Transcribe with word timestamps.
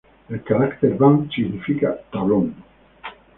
El 0.29 0.41
caracter 0.43 0.95
"ban" 0.97 1.29
significa 1.29 1.95
"tablón". 2.11 2.55